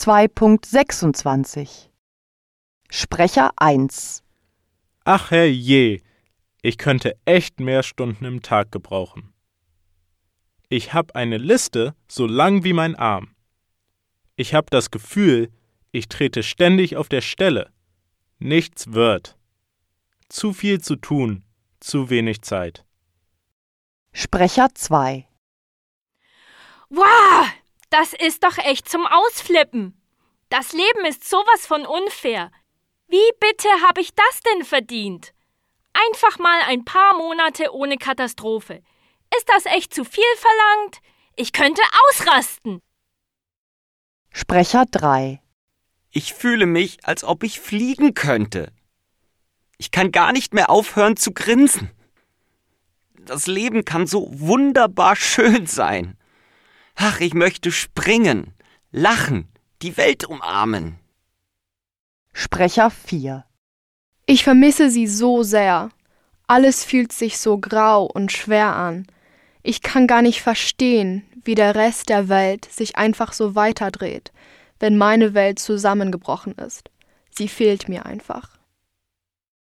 2.26 0.00 1.90
Sprecher 2.88 3.50
1 3.56 4.22
Ach 5.04 5.30
herrje, 5.30 6.00
ich 6.62 6.78
könnte 6.78 7.18
echt 7.26 7.60
mehr 7.60 7.82
Stunden 7.82 8.24
im 8.24 8.40
Tag 8.40 8.72
gebrauchen. 8.72 9.34
Ich 10.70 10.94
hab 10.94 11.16
eine 11.16 11.36
Liste 11.36 11.94
so 12.08 12.26
lang 12.26 12.64
wie 12.64 12.72
mein 12.72 12.96
Arm. 12.96 13.34
Ich 14.36 14.54
hab 14.54 14.70
das 14.70 14.90
Gefühl, 14.90 15.50
ich 15.92 16.08
trete 16.08 16.42
ständig 16.42 16.96
auf 16.96 17.10
der 17.10 17.20
Stelle. 17.20 17.70
Nichts 18.38 18.94
wird. 18.94 19.36
Zu 20.30 20.54
viel 20.54 20.80
zu 20.80 20.96
tun, 20.96 21.44
zu 21.78 22.08
wenig 22.08 22.40
Zeit. 22.40 22.86
Sprecher 24.14 24.70
2 24.74 25.28
Wow, 26.88 27.49
das 28.00 28.14
ist 28.14 28.44
doch 28.44 28.56
echt 28.56 28.88
zum 28.88 29.06
Ausflippen. 29.06 29.94
Das 30.48 30.72
Leben 30.72 31.04
ist 31.06 31.28
sowas 31.28 31.66
von 31.66 31.84
unfair. 31.84 32.50
Wie 33.08 33.18
bitte 33.38 33.68
habe 33.86 34.00
ich 34.00 34.14
das 34.14 34.40
denn 34.40 34.64
verdient? 34.64 35.34
Einfach 35.92 36.38
mal 36.38 36.60
ein 36.66 36.86
paar 36.86 37.14
Monate 37.18 37.74
ohne 37.74 37.98
Katastrophe. 37.98 38.82
Ist 39.36 39.46
das 39.48 39.66
echt 39.66 39.92
zu 39.92 40.04
viel 40.04 40.24
verlangt? 40.36 41.00
Ich 41.36 41.52
könnte 41.52 41.82
ausrasten. 42.08 42.80
Sprecher 44.30 44.86
3 44.90 45.42
Ich 46.10 46.32
fühle 46.32 46.64
mich, 46.64 47.06
als 47.06 47.22
ob 47.22 47.42
ich 47.42 47.60
fliegen 47.60 48.14
könnte. 48.14 48.72
Ich 49.76 49.90
kann 49.90 50.10
gar 50.10 50.32
nicht 50.32 50.54
mehr 50.54 50.70
aufhören 50.70 51.18
zu 51.18 51.32
grinsen. 51.32 51.90
Das 53.26 53.46
Leben 53.46 53.84
kann 53.84 54.06
so 54.06 54.30
wunderbar 54.32 55.16
schön 55.16 55.66
sein. 55.66 56.16
Ach, 56.94 57.20
ich 57.20 57.34
möchte 57.34 57.72
springen, 57.72 58.54
lachen, 58.90 59.48
die 59.82 59.96
Welt 59.96 60.24
umarmen. 60.24 60.98
Sprecher 62.32 62.90
4 62.90 63.44
Ich 64.26 64.44
vermisse 64.44 64.90
sie 64.90 65.06
so 65.06 65.42
sehr. 65.42 65.90
Alles 66.46 66.84
fühlt 66.84 67.12
sich 67.12 67.38
so 67.38 67.58
grau 67.58 68.04
und 68.04 68.32
schwer 68.32 68.74
an. 68.74 69.06
Ich 69.62 69.82
kann 69.82 70.06
gar 70.06 70.22
nicht 70.22 70.40
verstehen, 70.42 71.24
wie 71.44 71.54
der 71.54 71.74
Rest 71.74 72.08
der 72.08 72.28
Welt 72.28 72.66
sich 72.66 72.96
einfach 72.96 73.32
so 73.32 73.54
weiterdreht, 73.54 74.32
wenn 74.78 74.96
meine 74.96 75.34
Welt 75.34 75.58
zusammengebrochen 75.58 76.54
ist. 76.54 76.90
Sie 77.30 77.48
fehlt 77.48 77.88
mir 77.88 78.06
einfach. 78.06 78.59